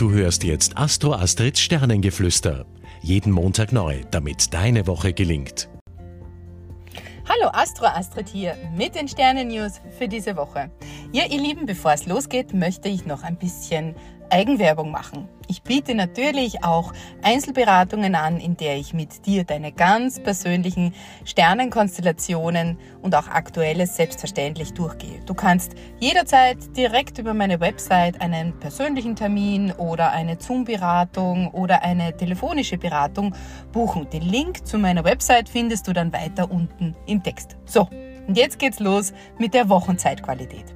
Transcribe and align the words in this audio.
Du 0.00 0.12
hörst 0.12 0.44
jetzt 0.44 0.78
Astro 0.78 1.12
Astrids 1.12 1.60
Sternengeflüster. 1.60 2.64
Jeden 3.02 3.30
Montag 3.30 3.70
neu, 3.70 4.00
damit 4.10 4.54
deine 4.54 4.86
Woche 4.86 5.12
gelingt. 5.12 5.68
Hallo 7.28 7.50
Astro 7.52 7.84
Astrid 7.84 8.26
hier 8.26 8.56
mit 8.74 8.94
den 8.94 9.08
Sternen-News 9.08 9.82
für 9.98 10.08
diese 10.08 10.36
Woche. 10.36 10.70
Ja, 11.12 11.24
ihr 11.26 11.42
Lieben, 11.42 11.66
bevor 11.66 11.92
es 11.92 12.06
losgeht, 12.06 12.54
möchte 12.54 12.88
ich 12.88 13.04
noch 13.04 13.24
ein 13.24 13.36
bisschen 13.36 13.94
Eigenwerbung 14.30 14.90
machen. 14.90 15.28
Ich 15.48 15.62
biete 15.62 15.96
natürlich 15.96 16.62
auch 16.62 16.92
Einzelberatungen 17.22 18.14
an, 18.14 18.38
in 18.38 18.56
der 18.56 18.76
ich 18.76 18.94
mit 18.94 19.26
dir 19.26 19.42
deine 19.42 19.72
ganz 19.72 20.22
persönlichen 20.22 20.94
Sternenkonstellationen 21.24 22.78
und 23.02 23.16
auch 23.16 23.26
aktuelles 23.26 23.96
selbstverständlich 23.96 24.74
durchgehe. 24.74 25.20
Du 25.26 25.34
kannst 25.34 25.72
jederzeit 25.98 26.76
direkt 26.76 27.18
über 27.18 27.34
meine 27.34 27.58
Website 27.58 28.20
einen 28.20 28.58
persönlichen 28.60 29.16
Termin 29.16 29.72
oder 29.72 30.12
eine 30.12 30.36
Zoom-Beratung 30.40 31.48
oder 31.48 31.82
eine 31.82 32.16
telefonische 32.16 32.78
Beratung 32.78 33.34
buchen. 33.72 34.08
Den 34.10 34.22
Link 34.22 34.64
zu 34.64 34.78
meiner 34.78 35.02
Website 35.02 35.48
findest 35.48 35.88
du 35.88 35.92
dann 35.92 36.12
weiter 36.12 36.48
unten 36.48 36.94
im 37.06 37.24
Text. 37.24 37.56
So, 37.64 37.88
und 38.28 38.36
jetzt 38.36 38.60
geht's 38.60 38.78
los 38.78 39.12
mit 39.38 39.54
der 39.54 39.68
Wochenzeitqualität. 39.68 40.66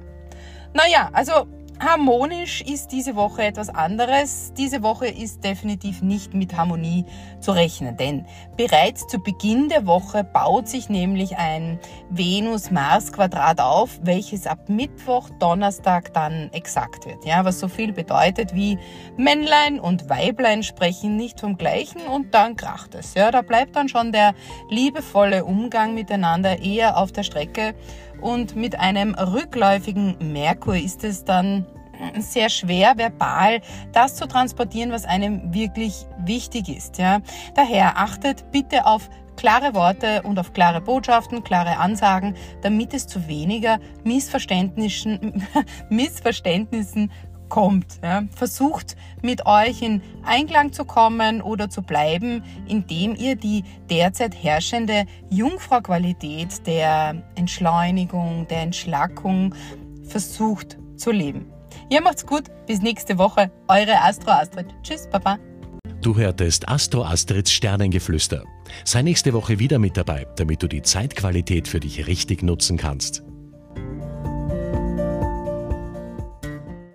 Naja, 0.73 1.09
also 1.13 1.47
Harmonisch 1.79 2.61
ist 2.61 2.93
diese 2.93 3.17
Woche 3.17 3.43
etwas 3.43 3.67
anderes. 3.67 4.53
Diese 4.57 4.81
Woche 4.81 5.07
ist 5.07 5.43
definitiv 5.43 6.01
nicht 6.01 6.33
mit 6.33 6.55
Harmonie 6.55 7.05
zu 7.41 7.51
rechnen, 7.51 7.97
denn 7.97 8.25
bereits 8.55 9.07
zu 9.07 9.19
Beginn 9.19 9.67
der 9.67 9.85
Woche 9.85 10.23
baut 10.23 10.69
sich 10.69 10.87
nämlich 10.87 11.37
ein 11.37 11.79
Venus-Mars-Quadrat 12.11 13.59
auf, 13.59 13.99
welches 14.03 14.47
ab 14.47 14.69
Mittwoch, 14.69 15.29
Donnerstag 15.39 16.13
dann 16.13 16.49
exakt 16.53 17.05
wird. 17.05 17.25
Ja, 17.25 17.43
was 17.43 17.59
so 17.59 17.67
viel 17.67 17.91
bedeutet 17.91 18.55
wie 18.55 18.79
Männlein 19.17 19.79
und 19.79 20.09
Weiblein 20.09 20.63
sprechen 20.63 21.17
nicht 21.17 21.41
vom 21.41 21.57
gleichen 21.57 22.01
und 22.07 22.33
dann 22.33 22.55
kracht 22.55 22.95
es. 22.95 23.15
Ja, 23.15 23.31
da 23.31 23.41
bleibt 23.41 23.75
dann 23.75 23.89
schon 23.89 24.13
der 24.13 24.33
liebevolle 24.69 25.43
Umgang 25.43 25.93
miteinander 25.93 26.61
eher 26.61 26.97
auf 26.97 27.11
der 27.11 27.23
Strecke 27.23 27.75
und 28.21 28.55
mit 28.55 28.79
einem 28.79 29.13
rückläufigen 29.13 30.15
Merkur 30.31 30.75
ist 30.75 31.03
es 31.03 31.25
dann 31.25 31.64
sehr 32.19 32.49
schwer, 32.49 32.97
verbal 32.97 33.61
das 33.91 34.15
zu 34.15 34.27
transportieren, 34.27 34.91
was 34.91 35.05
einem 35.05 35.53
wirklich 35.53 36.05
wichtig 36.19 36.69
ist. 36.69 36.97
Ja. 36.97 37.19
Daher 37.55 37.97
achtet 37.97 38.51
bitte 38.51 38.85
auf 38.85 39.09
klare 39.35 39.73
Worte 39.73 40.21
und 40.23 40.39
auf 40.39 40.53
klare 40.53 40.81
Botschaften, 40.81 41.43
klare 41.43 41.77
Ansagen, 41.77 42.35
damit 42.61 42.93
es 42.93 43.07
zu 43.07 43.27
weniger 43.27 43.79
Missverständnissen, 44.03 45.45
Missverständnissen 45.89 47.11
kommt. 47.49 47.99
Ja. 48.03 48.23
Versucht 48.35 48.95
mit 49.21 49.45
euch 49.45 49.81
in 49.81 50.01
Einklang 50.23 50.73
zu 50.73 50.85
kommen 50.85 51.41
oder 51.41 51.69
zu 51.69 51.81
bleiben, 51.81 52.43
indem 52.67 53.15
ihr 53.15 53.35
die 53.35 53.63
derzeit 53.89 54.35
herrschende 54.35 55.05
Jungfrau-Qualität 55.29 56.65
der 56.65 57.23
Entschleunigung, 57.35 58.47
der 58.47 58.61
Entschlackung 58.61 59.53
versucht 60.03 60.77
zu 60.97 61.11
leben. 61.11 61.51
Ihr 61.89 62.01
macht's 62.01 62.25
gut, 62.25 62.45
bis 62.65 62.81
nächste 62.81 63.17
Woche. 63.17 63.51
Eure 63.67 64.01
Astro 64.01 64.31
Astrid. 64.31 64.67
Tschüss, 64.81 65.07
Papa. 65.07 65.37
Du 66.01 66.15
hörtest 66.15 66.67
Astro 66.67 67.03
Astrids 67.03 67.51
Sternengeflüster. 67.51 68.43
Sei 68.83 69.01
nächste 69.01 69.33
Woche 69.33 69.59
wieder 69.59 69.79
mit 69.79 69.97
dabei, 69.97 70.27
damit 70.35 70.61
du 70.61 70.67
die 70.67 70.81
Zeitqualität 70.81 71.67
für 71.67 71.79
dich 71.79 72.07
richtig 72.07 72.43
nutzen 72.43 72.77
kannst. 72.77 73.23